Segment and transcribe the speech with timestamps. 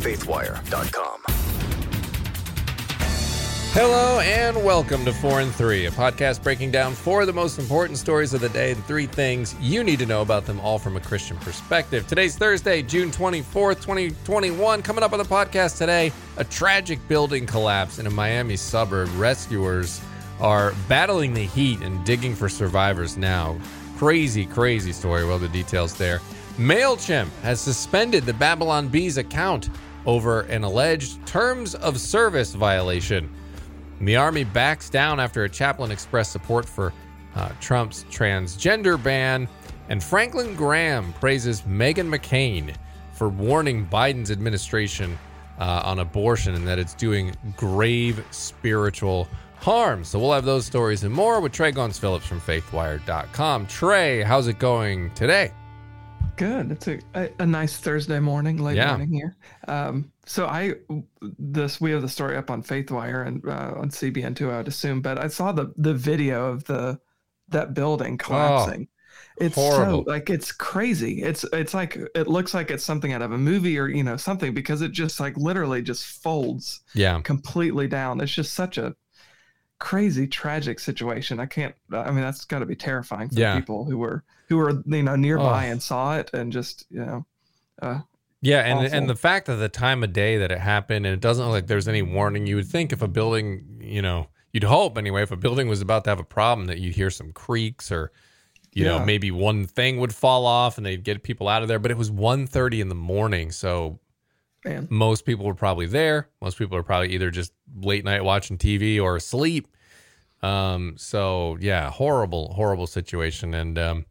[0.00, 1.20] faithwire.com.
[3.72, 7.56] Hello and welcome to 4 and 3, a podcast breaking down four of the most
[7.56, 10.76] important stories of the day and three things you need to know about them all
[10.76, 12.04] from a Christian perspective.
[12.08, 14.82] Today's Thursday, June 24th, 2021.
[14.82, 19.08] Coming up on the podcast today, a tragic building collapse in a Miami suburb.
[19.16, 20.00] Rescuers
[20.40, 23.56] are battling the heat and digging for survivors now.
[23.98, 25.24] Crazy, crazy story.
[25.24, 26.20] Well, the details there.
[26.56, 29.68] MailChimp has suspended the Babylon Bees account
[30.06, 33.30] over an alleged terms of service violation.
[34.00, 36.92] The Army backs down after a chaplain expressed support for
[37.34, 39.48] uh, Trump's transgender ban.
[39.88, 42.74] And Franklin Graham praises Meghan McCain
[43.12, 45.18] for warning Biden's administration
[45.58, 49.28] uh, on abortion and that it's doing grave spiritual
[49.60, 50.04] harm.
[50.04, 53.66] So we'll have those stories and more with Tré Goins-Phillips from faithwire.com.
[53.66, 55.52] Tré, how's it going today?
[56.40, 56.72] Good.
[56.72, 58.88] It's a, a, a nice Thursday morning, late Yeah.
[58.88, 59.36] morning here.
[59.68, 60.74] Um, so I
[61.38, 64.68] this we have the story up on FaithWire and uh, on CBN too, I would
[64.68, 65.02] assume.
[65.02, 66.98] But I saw the the video of the
[67.48, 68.88] that building collapsing.
[69.36, 70.04] it's Oh, horrible.
[70.04, 71.22] so like it's crazy.
[71.22, 74.16] It's it's like it looks like it's something out of a movie or you know
[74.16, 77.20] something because it just like literally just folds Yeah.
[77.22, 78.20] completely down.
[78.22, 78.94] It's just such a
[79.80, 81.40] crazy tragic situation.
[81.40, 81.74] I can't.
[81.92, 83.58] I mean, that's got to be terrifying for Yeah.
[83.58, 85.70] people who were who were you know nearby Oh.
[85.72, 87.26] and saw it and just you know.
[87.82, 88.00] Uh,
[88.42, 88.96] Yeah, and Awful.
[88.98, 91.52] and the fact that the time of day that it happened, and it doesn't look
[91.52, 92.46] like there's any warning.
[92.46, 95.80] You would think if a building, you know, you'd hope anyway, if a building was
[95.82, 98.12] about to have a problem, that you'd hear some creaks or,
[98.72, 101.78] you know, maybe one thing would fall off and they'd get people out of there.
[101.78, 103.98] But it was 1.30 in the morning, so
[104.64, 106.28] man, most people were probably there.
[106.40, 109.68] Most people are probably either just late night watching TV or asleep.
[110.42, 113.54] Um, so yeah, horrible, horrible situation.
[113.54, 114.06] And um,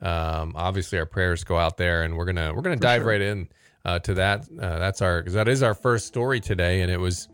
[0.00, 3.10] um, obviously our prayers go out there, and we're gonna we're gonna dive sure.
[3.10, 3.48] right in
[3.84, 4.46] uh, to that.
[4.50, 7.28] Uh, that's our because that is our first story today, and it was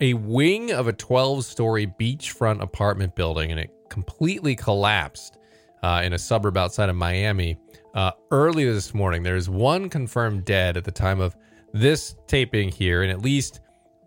[0.00, 5.38] a wing of a 12 story beachfront apartment building, and it completely collapsed
[5.82, 7.56] uh, in a suburb outside of Miami
[7.94, 9.22] uh, early this morning.
[9.22, 11.36] There's one confirmed dead at the time of
[11.72, 13.60] this taping here, and at least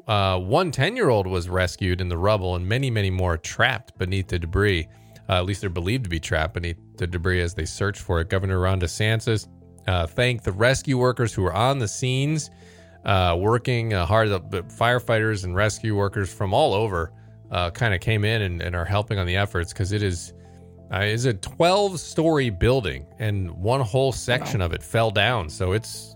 [0.08, 3.98] uh, one 10 year old was rescued in the rubble, and many, many more trapped
[3.98, 4.88] beneath the debris.
[5.30, 8.20] Uh, at least they're believed to be trapped beneath the debris as they search for
[8.20, 8.30] it.
[8.30, 9.48] Governor Ron DeSantis
[9.88, 12.50] uh, thanked the rescue workers who were on the scenes,
[13.06, 14.30] uh, working uh, hard.
[14.30, 17.14] The firefighters and rescue workers from all over
[17.52, 20.34] uh, kind of came in and, and are helping on the efforts because it is
[20.94, 25.50] uh, is a 12 story building and one whole section of it fell down.
[25.50, 26.11] So it's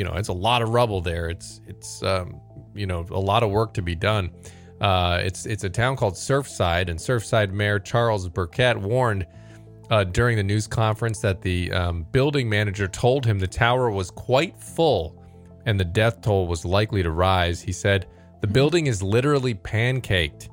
[0.00, 1.28] you know it's a lot of rubble there.
[1.28, 2.40] It's it's um,
[2.74, 4.30] you know a lot of work to be done.
[4.80, 9.26] Uh, it's it's a town called Surfside, and Surfside Mayor Charles Burkett warned
[9.90, 14.10] uh, during the news conference that the um, building manager told him the tower was
[14.10, 15.22] quite full
[15.66, 17.60] and the death toll was likely to rise.
[17.60, 18.06] He said
[18.40, 20.48] the building is literally pancaked.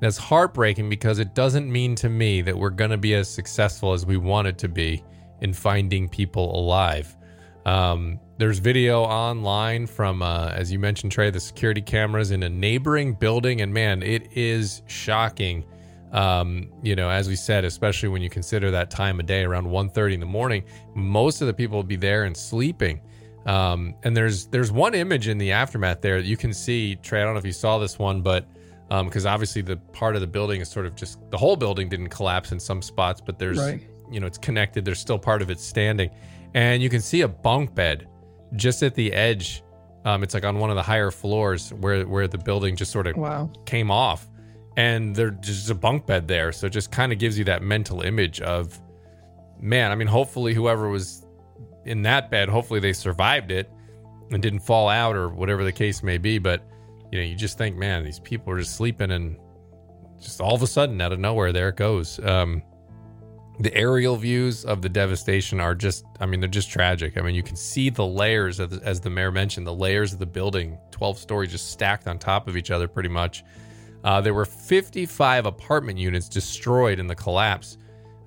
[0.00, 3.92] That's heartbreaking because it doesn't mean to me that we're going to be as successful
[3.92, 5.04] as we wanted to be
[5.42, 7.17] in finding people alive.
[7.68, 12.48] Um, there's video online from, uh, as you mentioned, Tré, the security cameras in a
[12.48, 15.64] neighboring building, and man, it is shocking.
[16.12, 19.66] Um, you know, as we said, especially when you consider that time of day around
[19.66, 20.64] 1.30 in the morning,
[20.94, 23.00] most of the people will be there and sleeping.
[23.44, 26.96] Um, and there's there's one image in the aftermath there that you can see.
[27.02, 28.46] Tré, I don't know if you saw this one, but
[29.04, 32.08] because obviously the part of the building is sort of just the whole building didn't
[32.08, 33.82] collapse in some spots, but there's Right.
[34.10, 34.84] you know it's connected.
[34.86, 36.10] There's still part of it standing,
[36.58, 38.08] and you can see a bunk bed
[38.56, 39.62] just at the edge.
[40.04, 43.06] Um, it's like on one of the higher floors where where the building just sort
[43.06, 43.48] of wow.
[43.64, 44.28] came off,
[44.76, 46.50] and there's just a bunk bed there.
[46.50, 48.76] So it just kind of gives you that mental image of,
[49.60, 49.92] man.
[49.92, 51.24] I mean, hopefully whoever was
[51.84, 53.70] in that bed, hopefully they survived it
[54.32, 56.38] and didn't fall out or whatever the case may be.
[56.38, 56.68] But
[57.12, 59.36] you know, you just think, man, these people are just sleeping and
[60.20, 62.18] just all of a sudden out of nowhere, there it goes.
[62.18, 62.64] Um,
[63.60, 67.18] the aerial views of the devastation are just, I mean, they're just tragic.
[67.18, 70.20] I mean, you can see the layers, the, as the mayor mentioned, the layers of
[70.20, 73.42] the building, 12 stories just stacked on top of each other pretty much.
[74.04, 77.78] Uh, there were 55 apartment units destroyed in the collapse.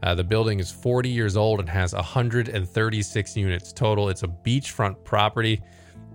[0.03, 4.09] Uh, the building is 40 years old and has 136 units total.
[4.09, 5.61] It's a beachfront property.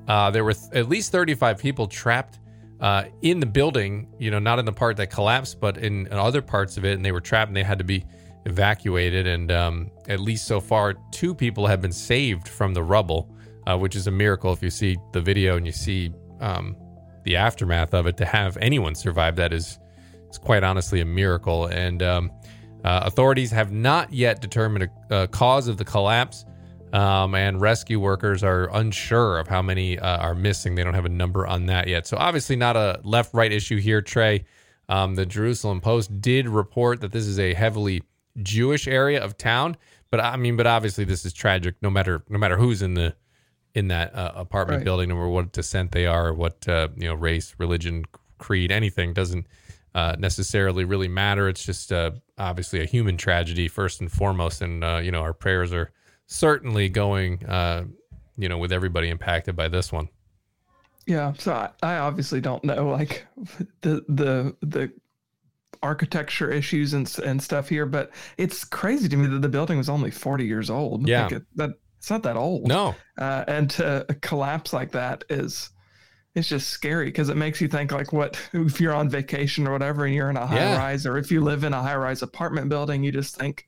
[0.09, 2.39] Uh, there were th- at least 35 people trapped
[2.81, 6.13] uh, in the building, you know, not in the part that collapsed, but in, in
[6.13, 6.93] other parts of it.
[6.93, 8.05] And they were trapped and they had to be
[8.47, 9.27] evacuated.
[9.27, 13.31] And um, at least so far, two people have been saved from the rubble,
[13.67, 16.77] uh, which is a miracle if you see the video and you see um,
[17.25, 18.17] the aftermath of it.
[18.17, 19.79] To have anyone survive that is,
[20.31, 21.67] is quite honestly a miracle.
[21.67, 22.31] And um,
[22.85, 26.47] uh, authorities have not yet determined a, a cause of the collapse.
[26.93, 30.77] Um, and rescue workers are unsure of how many uh, are missing.
[30.77, 32.07] They don't have a number on that yet.
[32.07, 34.45] So, obviously, not a left right issue here, Trey.
[34.89, 38.03] Um, the Jerusalem Post did report that this is a heavily
[38.43, 39.77] Jewish area of town,
[40.11, 41.75] but I mean, but obviously, this is tragic.
[41.83, 43.15] No matter no matter who's in the
[43.75, 44.85] in that uh, apartment right.
[44.85, 48.05] building, or what descent they are, or what uh, you know, race, religion,
[48.39, 49.47] creed, anything doesn't
[49.95, 51.49] uh, necessarily really matter.
[51.49, 55.33] It's just uh, obviously a human tragedy first and foremost, and uh, you know, our
[55.35, 55.91] prayers are
[56.27, 57.85] certainly going, uh,
[58.37, 60.09] you know, with everybody impacted by this one.
[61.07, 63.27] Yeah, so I, I obviously don't know like
[63.81, 64.93] the the the
[65.83, 69.89] architecture issues and and stuff here, but it's crazy to me that the building was
[69.89, 71.09] only 40 years old.
[71.09, 72.67] Yeah, like it, that it's not that old.
[72.69, 75.71] No, uh, and to collapse like that is
[76.37, 79.73] it's just scary because it makes you think like what if you're on vacation or
[79.73, 80.77] whatever and you're in a high yeah.
[80.77, 83.67] rise or if you live in a high rise apartment building, you just think,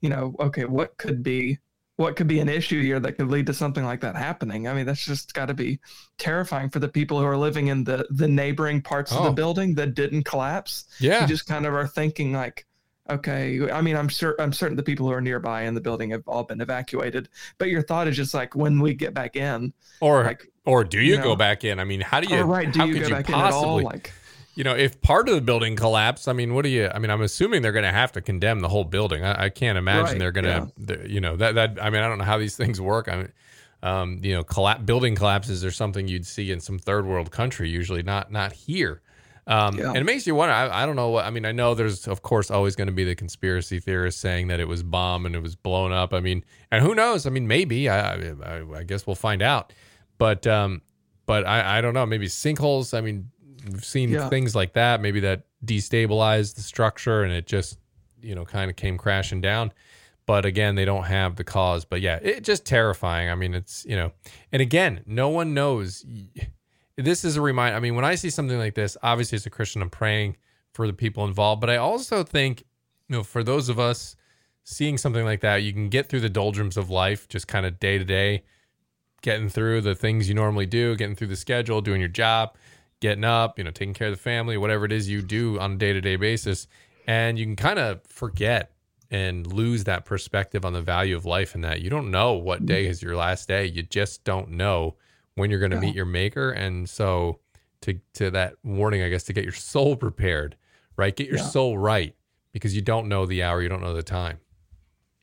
[0.00, 1.58] you know, okay, what could be
[1.96, 4.66] what could be an issue here that could lead to something like that happening.
[4.66, 5.78] I mean, that's just got to be
[6.18, 9.18] terrifying for the people who are living in the the neighboring parts oh.
[9.18, 9.34] of the oh.
[9.34, 10.86] building that didn't collapse.
[10.98, 12.66] Yeah, you just kind of are thinking like,
[13.08, 13.70] okay.
[13.70, 16.26] I mean, I'm sure I'm certain the people who are nearby in the building have
[16.26, 20.24] all been evacuated, but your thought is just like when we get back in, or
[20.24, 21.78] like, or do you, you know, go back in?
[21.78, 22.42] I mean, how do you?
[22.42, 22.72] Right?
[22.72, 23.38] Do how you could go you back possibly?
[23.38, 23.82] in at all?
[23.82, 24.12] Like
[24.54, 26.88] you know, if part of the building collapsed, I mean, what do you?
[26.92, 29.24] I mean, I'm assuming they're going to have to condemn the whole building.
[29.24, 31.06] I, I can't imagine right, they're going to, yeah.
[31.06, 31.78] you know, that that.
[31.82, 33.08] I mean, I don't know how these things work.
[33.08, 33.32] I mean,
[33.82, 37.68] um, you know, collapse building collapses are something you'd see in some third world country,
[37.68, 39.02] usually not not here.
[39.46, 39.88] Um, yeah.
[39.88, 40.54] And it makes you wonder.
[40.54, 41.26] I, I don't know what.
[41.26, 44.46] I mean, I know there's of course always going to be the conspiracy theorists saying
[44.48, 46.14] that it was bomb and it was blown up.
[46.14, 47.26] I mean, and who knows?
[47.26, 47.88] I mean, maybe.
[47.88, 49.72] I I, I guess we'll find out.
[50.16, 50.80] But um,
[51.26, 52.06] but I I don't know.
[52.06, 52.96] Maybe sinkholes.
[52.96, 53.30] I mean
[53.66, 54.28] We've seen yeah.
[54.28, 57.78] things like that, maybe that destabilized the structure and it just,
[58.20, 59.72] you know, kind of came crashing down.
[60.26, 61.84] But again, they don't have the cause.
[61.84, 63.30] But yeah, it just terrifying.
[63.30, 64.12] I mean, it's, you know,
[64.52, 66.04] and again, no one knows.
[66.96, 67.76] This is a reminder.
[67.76, 70.36] I mean, when I see something like this, obviously as a Christian, I'm praying
[70.72, 71.60] for the people involved.
[71.60, 72.64] But I also think,
[73.08, 74.16] you know, for those of us
[74.62, 77.78] seeing something like that, you can get through the doldrums of life, just kind of
[77.78, 78.44] day to day,
[79.20, 82.56] getting through the things you normally do, getting through the schedule, doing your job
[83.04, 85.72] getting up, you know, taking care of the family, whatever it is you do on
[85.72, 86.66] a day to day basis.
[87.06, 88.72] And you can kind of forget
[89.10, 92.60] and lose that perspective on the value of life and that you don't know what
[92.60, 92.66] mm-hmm.
[92.66, 93.66] day is your last day.
[93.66, 94.96] You just don't know
[95.34, 95.82] when you're going to yeah.
[95.82, 96.52] meet your maker.
[96.52, 97.40] And so
[97.82, 100.56] to, to that warning, I guess, to get your soul prepared,
[100.96, 101.14] right?
[101.14, 101.44] Get your yeah.
[101.44, 102.16] soul right
[102.52, 104.38] because you don't know the hour, you don't know the time.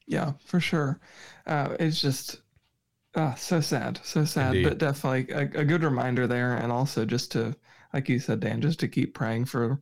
[0.05, 0.99] Yeah, for sure.
[1.47, 2.41] Uh, it's just,
[3.15, 4.69] uh, so sad, so sad, Indeed.
[4.69, 6.55] but definitely a, a, good reminder there.
[6.55, 7.55] And also just to,
[7.93, 9.81] like you said, Dan, just to keep praying for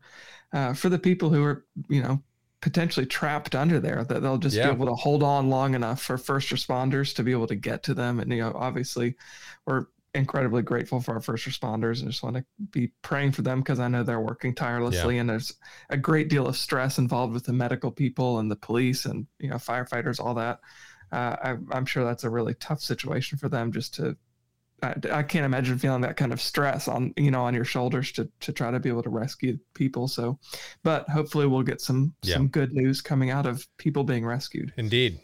[0.52, 2.24] uh, for the people who are, you know,
[2.62, 4.68] potentially trapped under there, that they'll just yeah.
[4.68, 7.84] be able to hold on long enough for first responders to be able to get
[7.84, 8.20] to them.
[8.20, 9.16] And you know, obviously,
[9.66, 9.86] we're
[10.16, 13.80] incredibly grateful for our first responders and just want to be praying for them because
[13.80, 15.22] I know they're working tirelessly yeah.
[15.22, 15.54] and there's
[15.92, 19.50] a great deal of stress involved with the medical people and the police and you
[19.50, 20.60] know firefighters, all that.
[21.12, 24.16] Uh, I, I'm sure that's a really tough situation for them just to
[24.82, 28.12] I, I, can't imagine feeling that kind of stress on you know on your shoulders
[28.14, 30.08] to to try to be able to rescue people.
[30.08, 30.40] So
[30.84, 32.36] but hopefully we'll get some yeah.
[32.36, 34.74] some good news coming out of people being rescued.
[34.78, 35.20] Indeed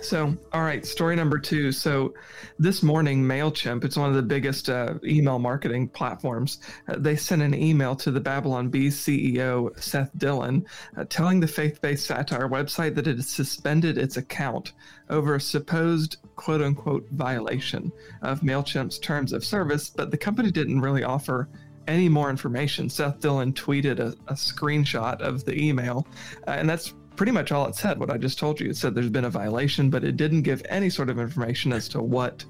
[0.00, 1.72] so, all right, story number two.
[1.72, 2.14] So,
[2.58, 7.42] this morning, MailChimp, it's one of the biggest uh, email marketing platforms, uh, they sent
[7.42, 10.64] an email to the Babylon Bee CEO, Seth Dillon,
[10.96, 14.72] uh, telling the faith based satire website that it had suspended its account
[15.10, 17.92] over a supposed quote unquote violation
[18.22, 21.48] of MailChimp's terms of service, but the company didn't really offer
[21.86, 22.88] any more information.
[22.88, 26.06] Seth Dillon tweeted a, a screenshot of the email,
[26.46, 28.70] uh, and that's pretty much all it said, what I just told you.
[28.70, 31.88] It said there's been a violation, but it didn't give any sort of information as
[31.88, 32.44] to what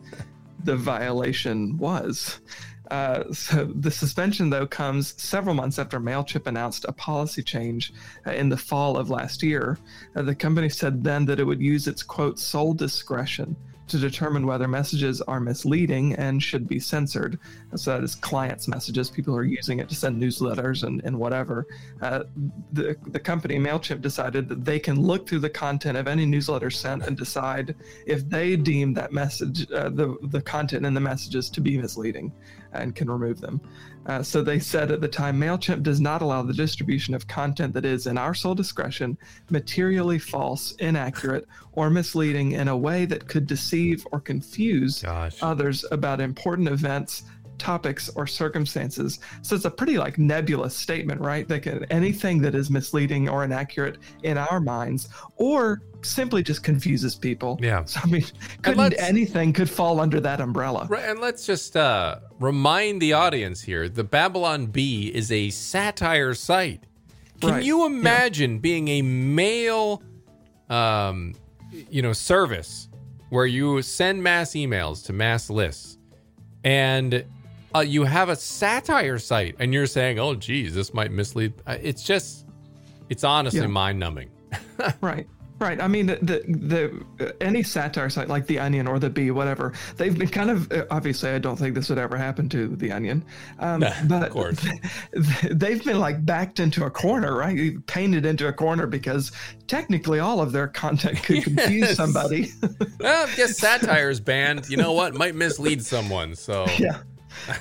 [0.65, 2.41] the violation was.
[2.91, 7.93] Uh, so the suspension, though, comes several months after MailChimp announced a policy change
[8.27, 9.79] uh, in the fall of last year.
[10.15, 13.57] Uh, the company said then that it would use its quote sole discretion
[13.89, 17.39] to determine whether messages are misleading and should be censored.
[17.75, 19.11] So that is clients' messages.
[19.11, 21.67] People are using it to send newsletters and, and whatever.
[22.01, 22.25] Uh,
[22.73, 26.71] the, the company, MailChimp, decided that they can look through the content of any newsletter
[26.71, 27.75] sent and decide
[28.07, 32.33] if they deem that message, uh, the, the content in the messages to be misleading
[32.73, 33.61] and can remove them.
[34.07, 37.75] Uh, so they said at the time MailChimp does not allow the distribution of content
[37.75, 39.19] that is, in our sole discretion,
[39.51, 45.39] materially false, inaccurate, or misleading in a way that could deceive or confuse Gosh.
[45.43, 47.25] others about important events
[47.59, 49.19] topics, or circumstances.
[49.43, 51.47] So it's a pretty like nebulous statement, right?
[51.49, 57.15] That can anything that is misleading or inaccurate in our minds, or simply just confuses
[57.15, 57.59] people.
[57.63, 57.85] Yeah.
[57.85, 58.25] So I mean,
[58.63, 60.87] couldn't anything could fall under that umbrella.
[60.89, 66.35] Right, and let's just uh, remind the audience here: the Babylon Bee is a satire
[66.35, 66.85] site.
[67.41, 67.65] Can Right.
[67.65, 70.03] you imagine being a mail,
[70.71, 71.35] um,
[71.91, 72.89] you know, service
[73.29, 75.99] where you send mass emails to mass lists,
[76.65, 77.25] and
[77.75, 81.77] uh, you have a satire site, and you're saying, "Oh, geez, this might mislead." Uh,
[81.83, 82.47] It's just,
[83.11, 83.67] it's honestly Yeah.
[83.67, 84.31] mind-numbing.
[85.01, 85.27] Right.
[85.59, 85.81] Right.
[85.81, 89.73] I mean, the the, uh, any satire site like the Onion or the Bee, whatever,
[89.97, 91.31] they've been kind of uh, obviously.
[91.31, 93.25] I don't think this would ever happen to the Onion,
[93.59, 94.61] um, Nah, of but course.
[95.51, 97.75] they've been like backed into a corner, right?
[97.87, 99.33] Painted into a corner because
[99.67, 101.97] technically all of their content could confuse Yes.
[101.97, 102.51] somebody.
[103.01, 104.69] well, I guess satire is banned.
[104.69, 105.15] You know what?
[105.15, 106.35] Might mislead someone.
[106.35, 106.99] So, yeah.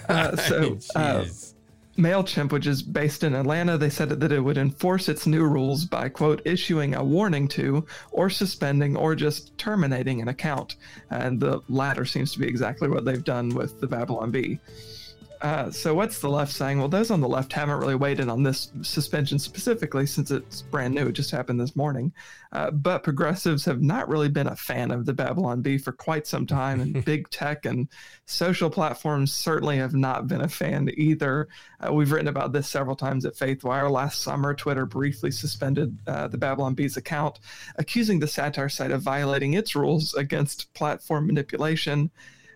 [0.10, 1.54] Uh, so, uh, Jeez.
[1.98, 5.86] MailChimp, which is based in Atlanta, they said that it would enforce its new rules
[5.86, 10.76] by, quote, issuing a warning to, or suspending, or just terminating an account.
[11.10, 14.60] And the latter seems to be exactly what they've done with the Babylon Bee.
[15.46, 16.80] Uh, so, what's the left saying?
[16.80, 20.64] Well, those on the left haven't really weighed in on this suspension specifically since it's
[20.64, 21.10] brand new.
[21.10, 22.12] It just happened this morning.
[22.52, 26.26] Uh, but progressives have not really been a fan of the Babylon Bee for quite
[26.26, 27.88] some time, and big tech and
[28.26, 31.48] social platforms certainly have not been a fan either.
[31.80, 33.92] Uh, we've written about this several times at FaithWire.
[33.92, 37.38] Last summer, Twitter briefly suspended uh, the Babylon Bee's account,
[37.76, 42.10] accusing the satire site of violating its rules against platform manipulation.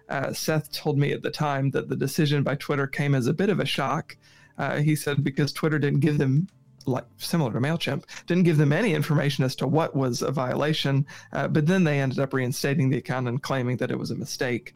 [0.10, 3.34] Uh, Seth told me at the time that the decision by Twitter came as a
[3.34, 4.18] bit of a shock.
[4.58, 6.48] Uh, he said because Twitter didn't give them
[6.86, 11.06] like similar to Mailchimp, didn't give them any information as to what was a violation.
[11.32, 14.16] Uh, but then they ended up reinstating the account and claiming that it was a
[14.16, 14.76] mistake.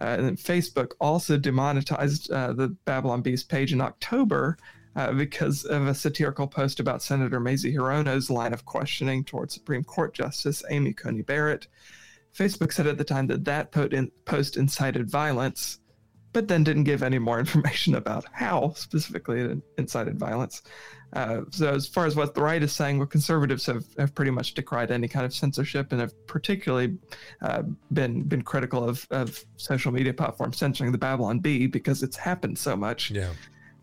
[0.00, 4.58] Uh, and then Facebook also demonetized uh, the Babylon Beast page in October
[4.94, 9.84] uh, because of a satirical post about Senator Mazie Hirono's line of questioning towards Supreme
[9.84, 11.66] Court Justice Amy Coney Barrett.
[12.36, 13.72] Facebook said at the time that that
[14.24, 15.78] post incited violence,
[16.32, 20.62] but then didn't give any more information about how specifically it incited violence.
[21.12, 24.30] Uh, so, as far as what the right is saying, well, conservatives have, have pretty
[24.30, 26.98] much decried any kind of censorship and have particularly
[27.42, 27.62] uh,
[27.92, 32.58] been been critical of, of social media platforms censoring the Babylon Bee because it's happened
[32.58, 33.10] so much.
[33.10, 33.30] Yeah.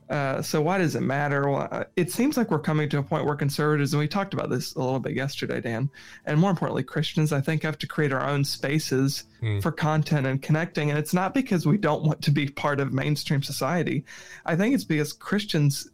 [0.09, 1.49] Uh, so why does it matter?
[1.49, 4.33] Well, uh, it seems like we're coming to a point where conservatives, and we talked
[4.33, 5.89] about this a little bit yesterday, Dan,
[6.25, 9.59] and more importantly, Christians, I think, have to create our own spaces Hmm.
[9.59, 10.89] for content and connecting.
[10.89, 14.05] And it's not because we don't want to be part of mainstream society.
[14.45, 15.89] I think it's because Christians,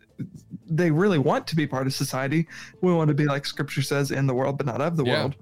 [0.70, 2.48] they really want to be part of society.
[2.82, 5.22] We want to be like Scripture says, in the world, but not of the Yeah.
[5.22, 5.36] world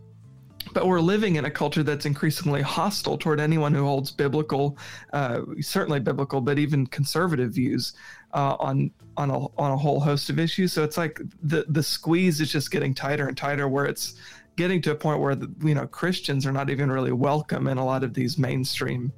[0.73, 4.77] but we're living in a culture that's increasingly hostile toward anyone who holds biblical,
[5.13, 7.93] uh, certainly biblical, but even conservative views
[8.37, 10.71] uh, on on a on a whole host of issues.
[10.71, 14.13] So it's like the the squeeze is just getting tighter and tighter, where it's
[14.55, 17.79] getting to a point where the, you know Christians are not even really welcome in
[17.79, 19.11] a lot of these mainstream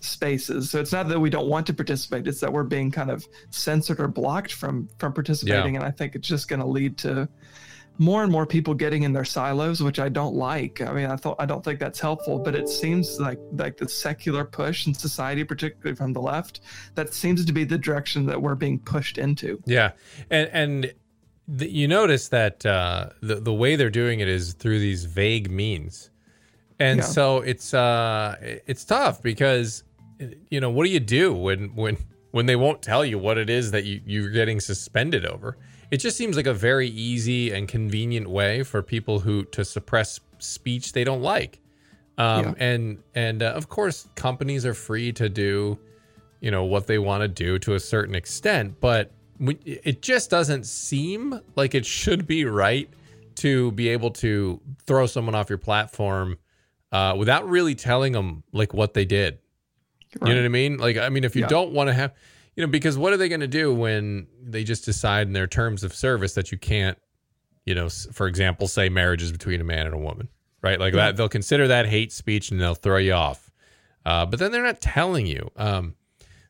[0.00, 0.70] spaces.
[0.70, 3.24] So it's not that we don't want to participate; it's that we're being kind of
[3.50, 5.76] censored or blocked from from participating.
[5.76, 7.28] And I think it's just going to lead to
[7.98, 10.80] more and more people getting in their silos, which I don't like.
[10.80, 13.88] I mean, I thought I don't think that's helpful, but it seems like like the
[13.88, 16.60] secular push in society, particularly from the left,
[16.96, 19.62] that seems to be the direction that we're being pushed into.
[19.66, 19.92] Yeah,
[20.30, 20.94] and and
[21.46, 25.48] the, you notice that uh, the the way they're doing it is through these vague
[25.50, 26.10] means,
[26.80, 27.04] and Yeah.
[27.04, 28.36] so it's uh
[28.66, 29.84] it's tough because
[30.50, 31.96] you know what do you do when when
[32.32, 35.56] when they won't tell you what it is that you you're getting suspended over?
[35.90, 40.20] It just seems like a very easy and convenient way for people who to suppress
[40.38, 41.60] speech they don't like.
[42.16, 42.54] Um, Yeah.
[42.58, 45.78] and and uh, of course companies are free to do
[46.40, 49.10] you know what they want to do to a certain extent but
[49.40, 52.88] we- it just doesn't seem like it should be right
[53.36, 56.38] to be able to throw someone off your platform
[56.92, 59.38] uh, without really telling them like what they did
[60.22, 61.48] you know what i mean like i mean if you Yeah.
[61.48, 62.12] don't want to have
[62.56, 65.46] you know because what are they going to do when they just decide in their
[65.46, 66.98] terms of service that you can't
[67.66, 70.28] you know for example say marriage is between a man and a woman
[70.62, 71.06] right like Yeah.
[71.06, 73.50] that they'll consider that hate speech and they'll throw you off
[74.06, 75.94] uh, but then they're not telling you um,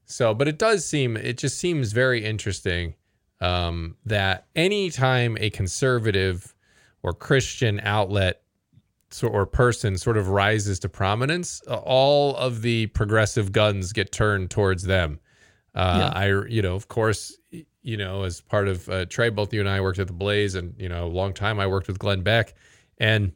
[0.05, 2.95] so but it does seem it just seems very interesting
[3.41, 6.55] um, that anytime a conservative
[7.03, 8.41] or christian outlet
[9.11, 14.51] so, or person sort of rises to prominence, all of the progressive guns get turned
[14.51, 15.21] towards them.
[15.75, 17.37] Uh, I, you know, of course,
[17.83, 20.55] you know, as part of uh, Tré, both you and I worked at the Blaze,
[20.55, 22.55] and you know, a long time I worked with Glenn Beck,
[22.99, 23.33] and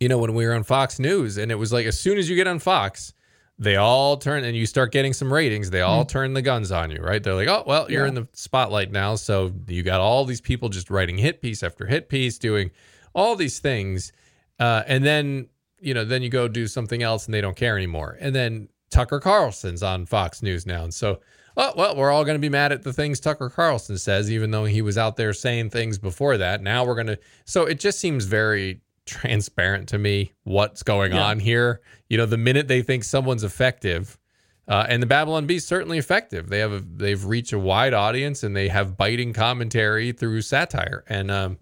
[0.00, 2.28] you know, when we were on Fox News, and it was like as soon as
[2.28, 3.14] you get on Fox,
[3.58, 6.08] they all turn and you start getting some ratings they all mm.
[6.08, 7.22] turn the guns on you right?
[7.22, 8.08] They're like oh well you're yeah.
[8.08, 9.14] in the spotlight now.
[9.14, 12.70] So you got all these people just writing hit piece after hit piece doing
[13.14, 14.12] all these things.
[14.58, 15.48] Uh, and then
[15.80, 18.16] you know then you go do something else and they don't care anymore.
[18.20, 21.20] And then tucker carlson's on fox news now and so
[21.56, 24.50] oh well we're all going to be mad at the things tucker carlson says even
[24.50, 27.78] though he was out there saying things before that now we're going to so it
[27.78, 31.24] just seems very transparent to me what's going yeah.
[31.24, 31.80] on here.
[32.08, 34.18] You know, the minute they think someone's effective,
[34.66, 36.48] uh, and the Babylon Bee certainly effective.
[36.48, 41.04] They have a, they've reached a wide audience and they have biting commentary through satire
[41.06, 41.58] and um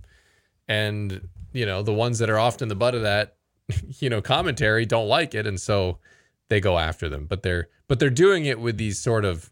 [0.69, 3.37] and you know the ones that are often the butt of that
[3.99, 5.99] you know commentary don't like it and so
[6.53, 7.27] they go after them.
[7.27, 9.51] But they're but they're doing it with these sort of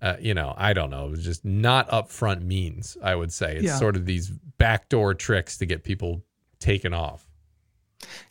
[0.00, 2.96] uh, you know, I don't know, just not upfront means.
[3.02, 3.76] I would say it's yeah.
[3.78, 6.22] sort of these backdoor tricks to get people
[6.60, 7.26] taken off.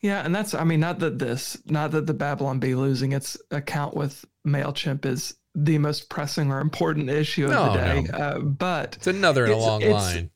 [0.02, 3.38] Yeah, and that's I mean not that this not that the Babylon Bee losing its
[3.52, 8.18] account with Mailchimp is the most pressing or important issue of no, the day, no.
[8.18, 10.30] uh, but it's another in a long line.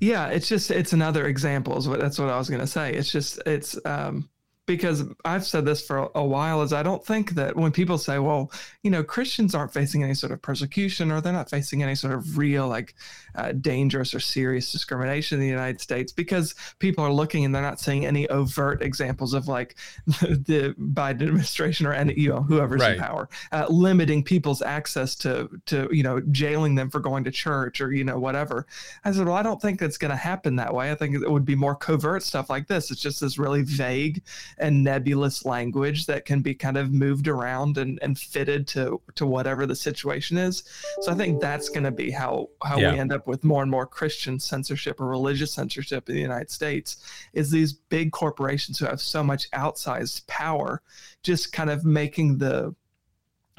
[0.00, 1.76] Yeah, it's just it's another example.
[1.76, 2.94] Is what that's what I was going to say.
[2.94, 4.30] It's just it's um
[4.66, 8.18] because I've said this for a while is I don't think that when people say,
[8.18, 8.52] well,
[8.82, 12.14] you know, Christians aren't facing any sort of persecution or they're not facing any sort
[12.14, 12.94] of real like
[13.34, 17.62] uh, dangerous or serious discrimination in the United States because people are looking and they're
[17.62, 19.74] not seeing any overt examples of like
[20.06, 22.94] the, the Biden administration or any, you know, whoever's right.
[22.94, 27.30] in power uh, limiting people's access to, to, you know, jailing them for going to
[27.30, 28.66] church or, you know, whatever.
[29.04, 30.92] I said, well, I don't think that's going to happen that way.
[30.92, 32.90] I think it would be more covert stuff like this.
[32.90, 34.22] It's just this really vague
[34.60, 39.26] and nebulous language that can be kind of moved around and, and fitted to to
[39.26, 40.64] whatever the situation is.
[41.00, 42.92] So I think that's going to be how how yeah.
[42.92, 46.50] we end up with more and more Christian censorship or religious censorship in the United
[46.50, 46.98] States.
[47.32, 50.82] Is these big corporations who have so much outsized power
[51.22, 52.74] just kind of making the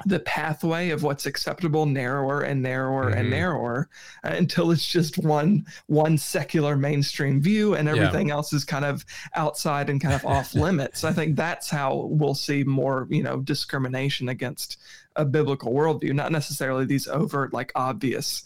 [0.06, 3.20] the pathway of what's acceptable narrower and narrower mm-hmm.
[3.20, 3.90] and narrower
[4.24, 8.34] uh, until it's just one one secular mainstream view and everything yeah.
[8.34, 9.06] else is kind of
[9.36, 13.40] outside and kind of off limits i think that's how we'll see more you know
[13.40, 14.78] discrimination against
[15.16, 18.46] a biblical worldview not necessarily these overt like obvious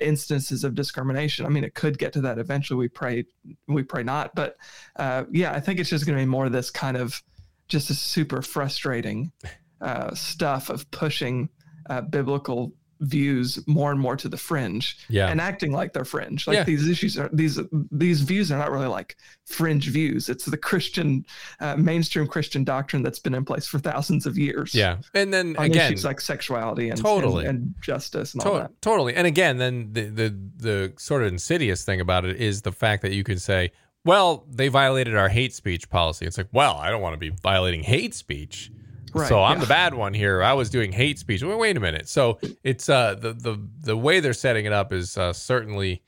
[0.00, 3.24] instances of discrimination i mean it could get to that eventually we pray
[3.66, 4.56] we pray not but
[4.96, 7.22] uh, yeah i think it's just going to be more of this kind of
[7.68, 9.32] just a super frustrating
[9.80, 11.48] uh, stuff of pushing
[11.88, 15.28] uh, biblical views more and more to the fringe yeah.
[15.28, 16.46] and acting like they're fringe.
[16.46, 16.64] Like yeah.
[16.64, 17.58] these issues are these
[17.90, 20.28] these views are not really like fringe views.
[20.28, 21.24] It's the christian
[21.60, 24.74] uh, mainstream christian doctrine that's been in place for thousands of years.
[24.74, 24.98] Yeah.
[25.14, 27.46] And then again issues like sexuality and totally.
[27.46, 28.80] and, and justice and to- all that.
[28.80, 29.14] totally.
[29.14, 33.02] And again then the, the the sort of insidious thing about it is the fact
[33.02, 33.72] that you can say
[34.04, 36.26] well they violated our hate speech policy.
[36.26, 38.70] It's like well i don't want to be violating hate speech
[39.16, 39.64] Right, so I'm yeah.
[39.64, 40.42] the bad one here.
[40.42, 41.42] I was doing hate speech.
[41.42, 42.06] Wait, wait a minute.
[42.08, 46.02] So it's uh, the the the way they're setting it up is uh, certainly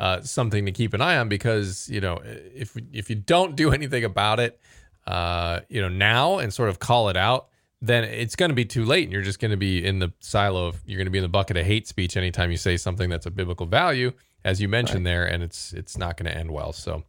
[0.00, 3.70] uh, something to keep an eye on because you know if if you don't do
[3.72, 4.60] anything about it,
[5.06, 7.48] uh, you know now and sort of call it out,
[7.80, 10.12] then it's going to be too late, and you're just going to be in the
[10.18, 12.76] silo of you're going to be in the bucket of hate speech anytime you say
[12.76, 14.12] something that's a biblical value,
[14.44, 15.12] as you mentioned right.
[15.12, 16.72] there, and it's it's not going to end well.
[16.72, 17.04] So.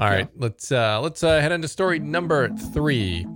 [0.00, 0.40] All right, yeah.
[0.40, 3.26] let's uh, let's uh, head into story number three.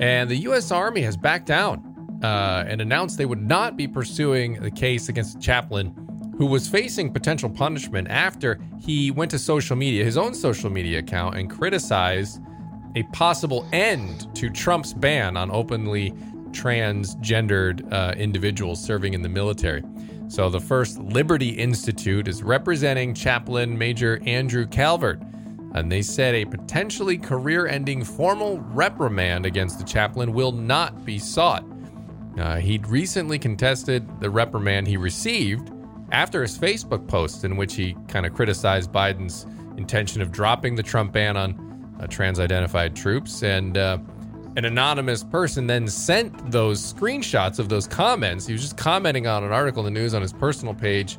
[0.00, 0.70] And the U.S.
[0.70, 5.36] Army has backed down uh, and announced they would not be pursuing the case against
[5.36, 5.94] a chaplain
[6.38, 11.00] who was facing potential punishment after he went to social media, his own social media
[11.00, 12.40] account, and criticized
[12.96, 16.12] a possible end to Trump's ban on openly
[16.50, 19.82] transgendered uh, individuals serving in the military.
[20.28, 25.20] So the First Liberty Institute is representing Chaplain Major Andrew Calvert
[25.74, 31.18] and they said a potentially career ending formal reprimand against the chaplain will not be
[31.18, 31.64] sought.
[32.38, 35.70] Uh, he'd recently contested the reprimand he received
[36.12, 40.82] after his Facebook post, in which he kind of criticized Biden's intention of dropping the
[40.82, 43.42] Trump ban on uh, trans identified troops.
[43.42, 43.98] And uh,
[44.56, 48.46] an anonymous person then sent those screenshots of those comments.
[48.46, 51.18] He was just commenting on an article in the news on his personal page.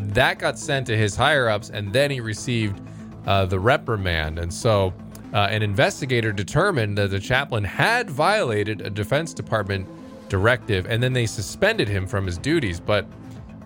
[0.00, 2.80] That got sent to his higher ups, and then he received
[3.28, 4.38] uh, the reprimand.
[4.38, 4.94] And so
[5.34, 9.86] uh, an investigator determined that the chaplain had violated a Defense Department
[10.30, 12.80] directive, and then they suspended him from his duties.
[12.80, 13.06] But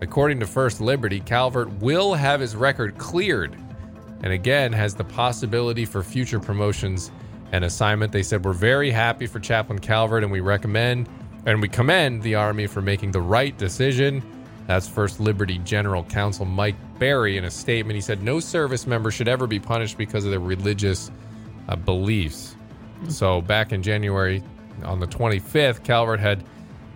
[0.01, 3.57] according to First Liberty, Calvert will have his record cleared
[4.25, 7.13] and again has the possibility for future promotions
[7.53, 8.11] and assignment.
[8.11, 11.09] They said, We're very happy for Chaplain Calvert, and we recommend
[11.47, 14.23] and we commend the Army for making the right decision.
[14.67, 17.95] That's First Liberty General Counsel Mike Berry in a statement.
[17.97, 21.11] He said no service member should ever be punished because of their religious
[21.69, 22.55] uh, beliefs.
[23.09, 24.43] So back in January
[24.85, 26.45] on the 25th, Calvert had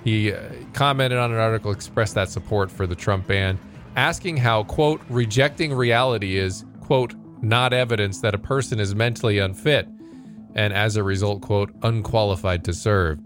[0.05, 0.41] he uh,
[0.73, 3.59] commented on an article, expressed that support for the Trump ban,
[3.97, 9.89] asking how quote rejecting reality is quote not evidence that a person is mentally unfit,
[10.55, 13.19] and as a result, quote unqualified to serve.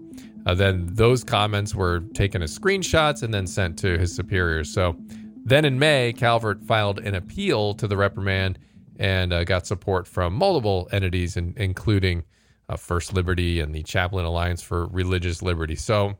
[0.47, 4.73] Uh, then those comments were taken as screenshots and then sent to his superiors.
[4.73, 4.97] So
[5.45, 8.59] then in May, Calvert filed an appeal to the reprimand
[8.99, 12.25] and uh, got support from multiple entities, in, including
[12.69, 15.77] uh, First Liberty and the Chaplain Alliance for Religious Liberty.
[15.77, 16.19] So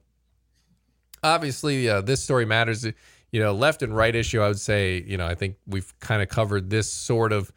[1.23, 2.87] obviously, uh, this story matters.
[3.33, 6.21] You know, left and right issue, I would say, you know, I think we've kind
[6.21, 7.53] of covered this sort of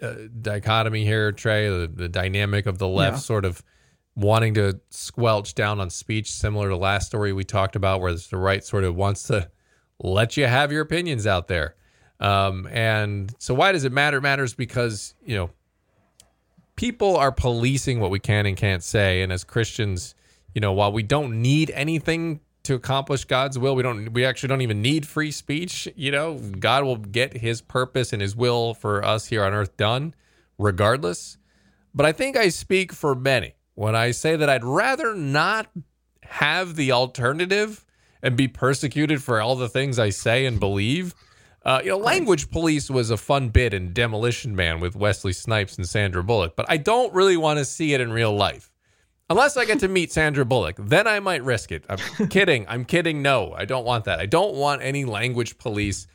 [0.00, 3.20] uh, dichotomy here, Tré, the, the dynamic of the left yeah.
[3.20, 3.62] sort of
[4.14, 8.36] wanting to squelch down on speech, similar to last story we talked about, where the
[8.36, 9.50] right sort of wants to
[9.98, 11.76] let you have your opinions out there.
[12.20, 14.18] Um, and so, why does it matter?
[14.18, 15.50] It matters because you know
[16.76, 20.14] people are policing what we can and can't say, and as Christians,
[20.54, 24.12] you know, while we don't need anything to accomplish God's will, we don't.
[24.12, 25.88] We actually don't even need free speech.
[25.96, 29.76] You know, God will get His purpose and His will for us here on earth
[29.76, 30.14] done,
[30.58, 31.38] regardless.
[31.94, 35.68] But I think I speak for many when I say that I'd rather not
[36.22, 37.84] have the alternative
[38.22, 41.14] and be persecuted for all the things I say and believe.
[41.64, 45.76] Uh, you know, language police was a fun bit in Demolition Man with Wesley Snipes
[45.76, 48.70] and Sandra Bullock, but I don't really want to see it in real life.
[49.30, 51.84] Unless I get to meet Sandra Bullock, then I might risk it.
[51.88, 52.66] I'm kidding.
[52.68, 53.22] I'm kidding.
[53.22, 54.20] No, I don't want that.
[54.20, 56.06] I don't want any language police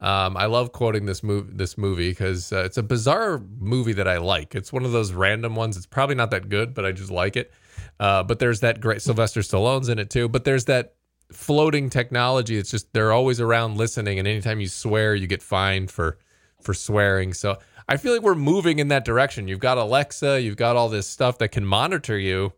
[0.00, 4.06] um, I love quoting this movie this movie because uh, it's a bizarre movie that
[4.06, 4.54] I like.
[4.54, 5.76] It's one of those random ones.
[5.76, 7.52] It's probably not that good, but I just like it.
[7.98, 10.28] Uh, but there's that great Sylvester Stallone's in it too.
[10.28, 10.96] But there's that
[11.32, 12.56] floating technology.
[12.56, 16.18] It's just they're always around listening, and anytime you swear, you get fined for
[16.60, 17.32] for swearing.
[17.32, 19.48] So I feel like we're moving in that direction.
[19.48, 22.52] You've got Alexa, you've got all this stuff that can monitor you.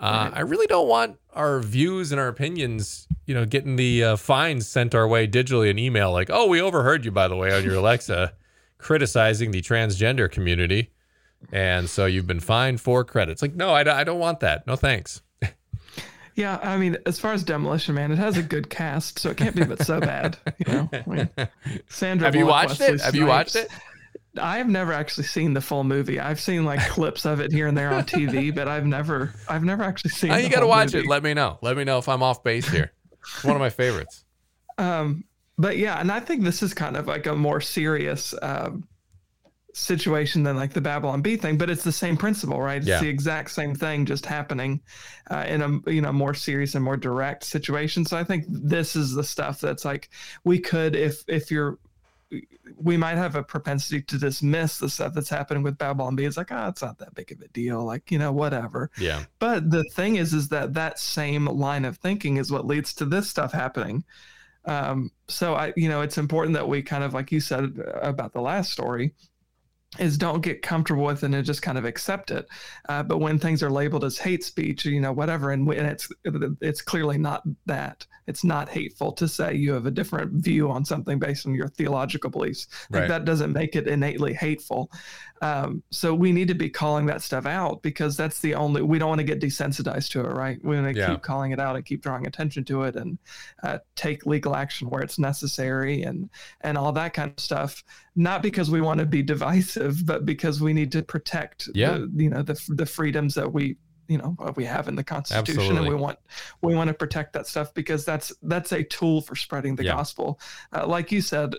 [0.00, 4.16] Uh, I really don't want our views and our opinions, you know, getting the uh,
[4.16, 7.52] fines sent our way digitally in email, like, "Oh, we overheard you, by the way,
[7.54, 8.32] on your Alexa,
[8.78, 10.90] criticizing the transgender community,
[11.52, 14.66] and so you've been fined four credits." Like, no, I, I don't want that.
[14.66, 15.20] No, thanks.
[16.36, 19.36] Yeah, I mean, as far as Demolition Man, it has a good cast, so it
[19.36, 20.38] can't be but so bad.
[20.64, 21.28] You know, I mean,
[21.88, 22.28] Sandra.
[22.28, 22.88] Have Bullock, you watched Wesley it?
[22.88, 23.68] Snipes, Have you watched it?
[24.38, 26.20] I've never actually seen the full movie.
[26.20, 29.64] I've seen like clips of it here and there on TV, but I've never, I've
[29.64, 30.30] never actually seen.
[30.30, 31.06] Oh, you got to watch movie.
[31.06, 31.10] it.
[31.10, 31.58] Let me know.
[31.62, 32.92] Let me know if I'm off base here.
[33.22, 34.24] It's one of my favorites.
[34.78, 35.24] Um,
[35.58, 38.88] but yeah, and I think this is kind of like a more serious um,
[39.74, 42.78] situation than like the Babylon Bee thing, but it's the same principle, right?
[42.78, 43.00] It's yeah.
[43.00, 44.80] the exact same thing, just happening
[45.30, 48.04] uh, in a you know more serious and more direct situation.
[48.04, 50.08] So I think this is the stuff that's like
[50.44, 51.78] we could, if if you're
[52.76, 56.24] we might have a propensity to dismiss the stuff that's happening with Babylon Bee.
[56.24, 57.84] It's like, oh, it's not that big of a deal.
[57.84, 58.90] Like, you know, whatever.
[58.98, 59.24] Yeah.
[59.38, 63.04] But the thing is, is that that same line of thinking is what leads to
[63.04, 64.04] this stuff happening.
[64.64, 68.32] Um, so I, you know, it's important that we kind of, like you said about
[68.32, 69.14] the last story,
[69.98, 72.46] is don't get comfortable with it and just kind of accept it.
[72.88, 76.08] Uh, but when things are labeled as hate speech, you know, whatever, and, and it's
[76.60, 78.06] it's clearly not that.
[78.28, 81.66] It's not hateful to say you have a different view on something based on your
[81.66, 82.68] theological beliefs.
[82.90, 84.92] Like that doesn't make it innately hateful.
[85.42, 88.82] Um, so we need to be calling that stuff out because that's the only.
[88.82, 90.62] We don't want to get desensitized to it, right?
[90.62, 91.08] We want to yeah.
[91.08, 93.18] keep calling it out and keep drawing attention to it and
[93.64, 97.82] uh, take legal action where it's necessary and and all that kind of stuff.
[98.20, 101.92] Not because we want to be divisive, but because we need to protect, yeah.
[101.92, 103.76] the, you know, the the freedoms that we
[104.08, 105.86] you know we have in the constitution Absolutely.
[105.86, 106.18] and we want
[106.60, 109.92] we want to protect that stuff because that's that's a tool for spreading the yeah.
[109.92, 110.40] gospel
[110.76, 111.54] uh, like you said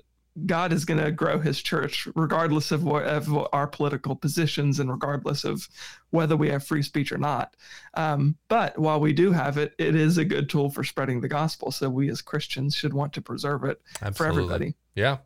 [0.46, 4.92] god is going to grow his church regardless of what of our political positions and
[4.92, 5.68] regardless of
[6.10, 7.56] whether we have free speech or not
[7.94, 11.30] um, but while we do have it it is a good tool for spreading the
[11.30, 14.14] gospel so we as christians should want to preserve it Absolutely.
[14.14, 15.18] for everybody yeah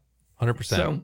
[0.41, 1.02] 100% so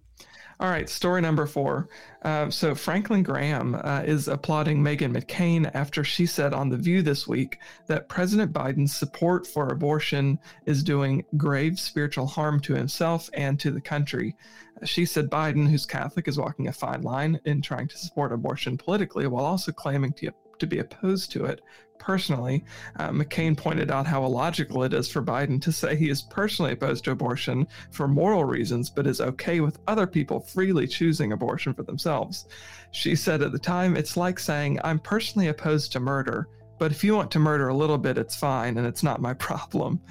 [0.61, 1.89] all right, story number four.
[2.21, 7.01] Uh, so Franklin Graham uh, is applauding Meghan McCain after she said on The View
[7.01, 13.27] this week that President Biden's support for abortion is doing grave spiritual harm to himself
[13.33, 14.35] and to the country.
[14.83, 18.77] She said Biden, who's Catholic, is walking a fine line in trying to support abortion
[18.77, 20.29] politically while also claiming to,
[20.61, 21.61] to be opposed to it
[22.01, 22.65] personally.
[22.97, 26.73] Uh, McCain pointed out how illogical it is for Biden to say he is personally
[26.73, 31.73] opposed to abortion for moral reasons, but is okay with other people freely choosing abortion
[31.73, 32.47] for themselves.
[32.91, 36.47] She said at the time, it's like saying, I'm personally opposed to murder,
[36.79, 39.33] but if you want to murder a little bit, it's fine and it's not my
[39.47, 40.01] problem.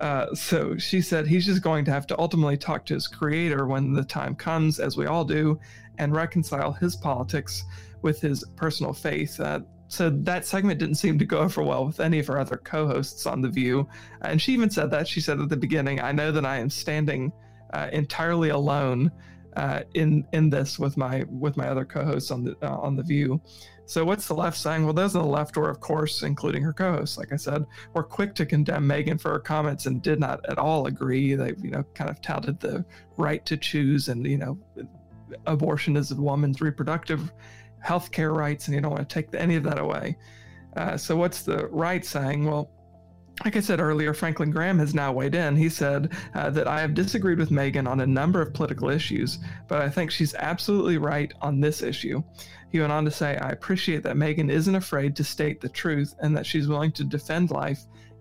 [0.00, 3.66] Uh, so she said he's just going to have to ultimately talk to his creator
[3.66, 5.58] when the time comes, as we all do,
[5.98, 7.64] and reconcile his politics
[8.02, 9.40] with his personal faith.
[9.40, 12.56] Uh, so that segment didn't seem to go over well with any of her other
[12.56, 13.88] co-hosts on the View,
[14.22, 16.70] and she even said that she said at the beginning, "I know that I am
[16.70, 17.32] standing
[17.72, 19.10] uh, entirely alone
[19.56, 23.02] uh, in in this with my with my other co-hosts on the uh, on the
[23.02, 23.40] View."
[23.86, 24.84] So what's the left saying?
[24.84, 27.18] Well, those on the left were, of course, including her co-hosts.
[27.18, 30.58] Like I said, were quick to condemn Meghan for her comments and did not at
[30.58, 31.34] all agree.
[31.34, 32.84] They, you know, kind of touted the
[33.18, 34.58] right to choose and you know,
[35.46, 37.30] abortion is a woman's reproductive
[37.84, 40.16] health care rights, and you don't want to take any of that away.
[40.76, 42.44] Uh, so what's the right saying?
[42.44, 42.70] Well,
[43.44, 45.54] like I said earlier, Franklin Graham has now weighed in.
[45.54, 49.38] He said uh, that I have disagreed with Meghan on a number of political issues,
[49.68, 52.22] but I think she's absolutely right on this issue.
[52.70, 56.14] He went on to say, I appreciate that Meghan isn't afraid to state the truth
[56.20, 57.80] and that she's willing to defend life,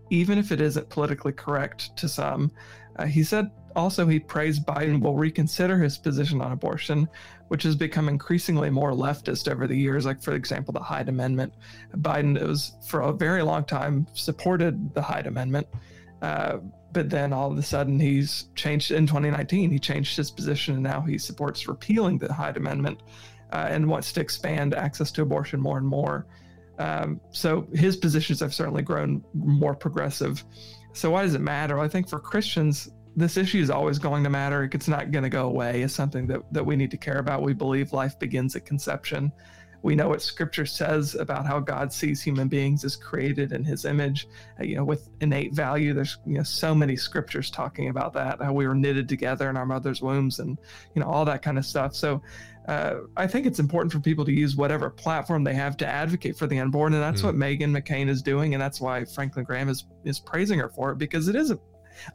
[0.10, 2.52] even if it isn't politically correct to some.
[2.98, 7.08] Uh, he said also he prays Biden will reconsider his position on abortion,
[7.48, 10.06] which has become increasingly more leftist over the years.
[10.06, 11.54] Like, for example, the Hyde Amendment.
[11.98, 15.68] Biden was, for a very long time, supported the Hyde Amendment.
[16.22, 16.60] Uh,
[16.94, 20.84] but then all of a sudden he's changed in 2019 he changed his position and
[20.84, 23.02] now he supports repealing the hyde amendment
[23.52, 26.26] uh, and wants to expand access to abortion more and more.
[26.80, 30.44] Um, so his positions have certainly grown more progressive.
[30.94, 31.80] So why does it matter?
[31.80, 34.70] I think for Christians, this issue is always going to matter.
[34.72, 35.82] It's not going to go away.
[35.82, 37.44] It's something that, that we need to care about.
[37.44, 39.32] We believe life begins at conception.
[39.84, 43.84] We know what Scripture says about how God sees human beings as created in His
[43.84, 45.94] image, uh, you know, with innate value.
[45.94, 49.58] There's you know so many scriptures talking about that, how we were knitted together in
[49.58, 50.58] our mother's wombs, and
[50.96, 51.96] you know all that kind of stuff.
[51.96, 52.22] So
[52.70, 56.38] uh, I think it's important for people to use whatever platform they have to advocate
[56.38, 57.26] for the unborn, and that's mm.
[57.26, 60.92] what Meghan McCain is doing, and that's why Franklin Graham is is praising her for
[60.92, 61.60] it because it is, a,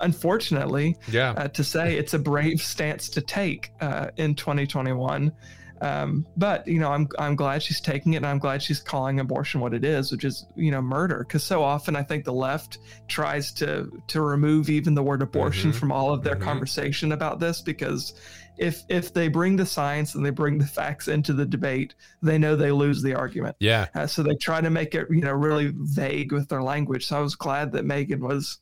[0.01, 5.33] unfortunately, yeah, uh, to say it's a brave stance to take uh, in 2021.
[5.81, 9.21] Um, but you know, I'm I'm glad she's taking it, and I'm glad she's calling
[9.21, 11.25] abortion what it is, which is you know murder.
[11.27, 15.71] Because so often I think the left tries to to remove even the word abortion
[15.71, 15.79] mm-hmm.
[15.79, 16.45] from all of their mm-hmm.
[16.45, 18.15] conversation about this because
[18.59, 22.39] if if they bring the science and they bring the facts into the debate, they
[22.39, 23.57] know they lose the argument.
[23.61, 23.87] Yeah.
[23.95, 27.07] Uh, so they try to make it you know really vague with their language.
[27.07, 28.59] So I was glad that Meghan was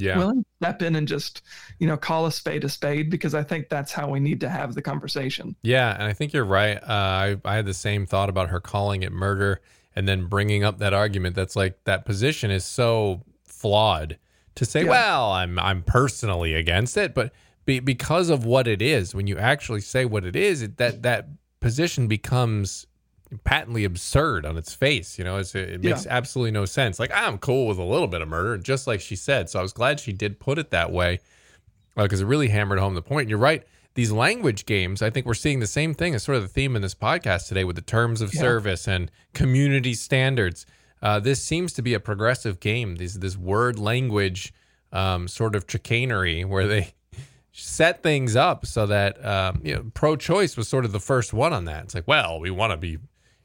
[0.00, 1.42] yeah willing to step in and just
[1.78, 4.48] you know call a spade a spade because I think that's how we need to
[4.48, 5.54] have the conversation.
[5.62, 6.76] Yeah, and I think you're right.
[6.76, 9.60] Uh, I I had the same thought about her calling it murder
[9.94, 11.36] and then bringing up that argument.
[11.36, 14.18] That's like that position is so flawed
[14.54, 14.84] to say.
[14.84, 14.90] Yeah.
[14.90, 17.32] Well, I'm I'm personally against it, but
[17.66, 19.14] be, because of what it is.
[19.14, 21.28] When you actually say what it is, it, that that
[21.60, 22.86] position becomes
[23.44, 25.18] patently absurd on its face.
[25.18, 26.12] You know, it makes yeah.
[26.12, 26.98] absolutely no sense.
[26.98, 29.48] Like I'm cool with a little bit of murder, just like she said.
[29.48, 31.20] So I was glad she did put it that way
[31.96, 33.22] because uh, it really hammered home the point.
[33.22, 33.64] And you're right.
[33.94, 36.76] These language games, I think we're seeing the same thing as sort of the theme
[36.76, 38.40] in this podcast today with the terms of yeah.
[38.40, 40.64] service and community standards.
[41.02, 42.96] Uh, this seems to be a progressive game.
[42.96, 44.52] These this word language
[44.92, 46.92] um, sort of chicanery where they
[47.52, 51.52] set things up so that um, you know pro-choice was sort of the first one
[51.52, 51.84] on that.
[51.84, 52.98] It's like, well, we want to be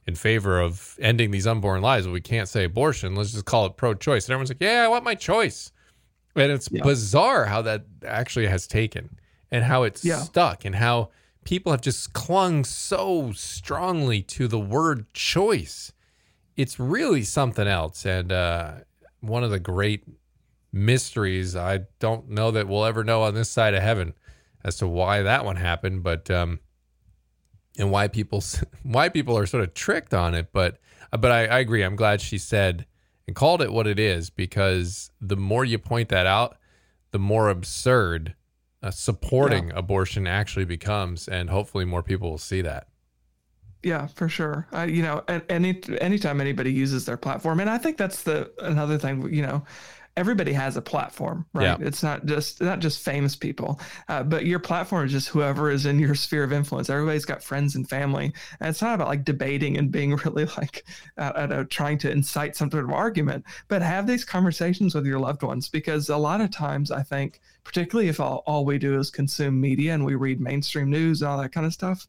[0.08, 3.16] in favor of ending these unborn lives, but we can't say abortion.
[3.16, 4.26] Let's just call it pro-choice.
[4.26, 5.72] And everyone's like, yeah, I want my choice.
[6.36, 6.84] And it's yeah.
[6.84, 9.18] bizarre how that actually has taken
[9.52, 10.18] and how it's yeah.
[10.18, 11.10] stuck and how
[11.44, 15.94] people have just clung so strongly to the word choice.
[16.56, 18.06] It's really something else.
[18.06, 18.74] And uh,
[19.22, 20.04] one of the great
[20.76, 21.56] mysteries.
[21.56, 24.14] I don't know that we'll ever know on this side of heaven
[24.64, 26.60] as to why that one happened, but um,
[27.78, 28.44] and why people
[28.84, 30.50] why people are sort of tricked on it.
[30.52, 30.78] But
[31.12, 31.84] but I, I agree.
[31.84, 32.86] I'm glad she said
[33.28, 36.58] and called it what it is because the more you point that out,
[37.12, 38.36] the more absurd
[38.84, 39.78] uh, supporting yeah.
[39.78, 42.88] abortion actually becomes, and hopefully more people will see that.
[43.82, 44.68] Yeah, for sure.
[44.74, 48.98] Uh, you know, any anytime anybody uses their platform, and I think that's the another
[48.98, 49.32] thing.
[49.32, 49.64] You know,
[50.18, 51.80] everybody has a platform, right?
[51.80, 51.88] Yeah.
[51.88, 55.86] It's not just not just famous people, uh, but your platform is just whoever is
[55.86, 56.90] in your sphere of influence.
[56.90, 60.86] Everybody's got friends and family, and it's not about like debating and being really like
[61.18, 65.44] uh, trying to incite some sort of argument, but have these conversations with your loved
[65.44, 69.10] ones because a lot of times I think, particularly if all, all we do is
[69.10, 72.08] consume media and we read mainstream news and all that kind of stuff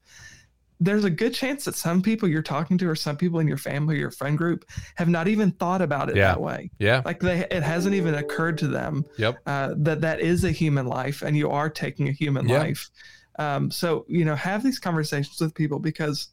[0.81, 3.57] there's a good chance that some people you're talking to or some people in your
[3.57, 4.65] family or your friend group
[4.97, 6.29] have not even thought about it yeah.
[6.29, 10.21] that way yeah like they it hasn't even occurred to them yep uh, that that
[10.21, 12.61] is a human life and you are taking a human yep.
[12.61, 12.91] life
[13.39, 16.29] um, so you know have these conversations with people because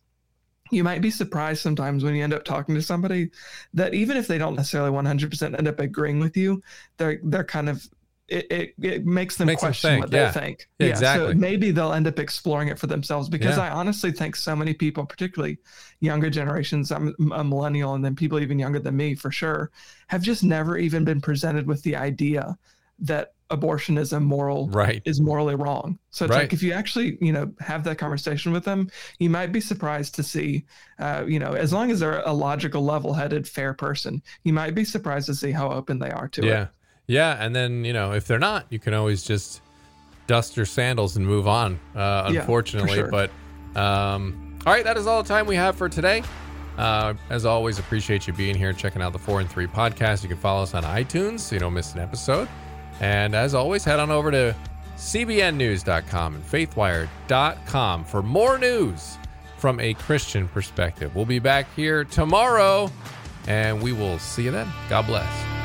[0.72, 3.30] you might be surprised sometimes when you end up talking to somebody
[3.74, 6.62] that even if they don't necessarily 100% end up agreeing with you
[6.98, 7.88] they're they're kind of
[8.30, 10.32] it, it, it makes them Makes question think, what yeah.
[10.32, 10.68] they think.
[10.80, 11.34] Yeah, So exactly.
[11.36, 13.64] maybe they'll end up exploring it for themselves because Yeah.
[13.66, 15.58] I honestly think so many people, particularly
[16.00, 19.72] younger generations, I'm a millennial and then people even younger than me for sure,
[20.08, 22.58] have just never even been presented with the idea
[23.00, 25.02] that abortion is immoral Right.
[25.06, 26.00] is morally wrong.
[26.12, 26.44] So it's Right.
[26.44, 30.16] like if you actually, you know, have that conversation with them, you might be surprised
[30.16, 30.66] to see,
[30.98, 34.86] uh, you know, as long as they're a logical, level-headed, fair person, you might be
[34.86, 36.62] surprised to see how open they are to Yeah.
[36.64, 36.70] it.
[37.08, 37.36] Yeah.
[37.40, 39.62] And then, you know, if they're not, you can always just
[40.28, 42.94] dust your sandals and move on, uh, Yeah, unfortunately.
[42.96, 43.10] sure.
[43.10, 43.30] But,
[43.76, 46.24] um, all right, that is all the time we have for today.
[46.78, 50.24] Uh, as always, appreciate you being here, and checking out the 4 and 3 podcast.
[50.24, 52.48] You can follow us on iTunes so you don't miss an episode.
[53.00, 54.56] And as always, head on over to
[54.98, 59.18] cbnnews.com and faithwire.com for more news
[59.58, 61.16] from a Christian perspective.
[61.16, 62.90] We'll be back here tomorrow,
[63.48, 64.68] and we will see you then.
[64.90, 65.63] God bless.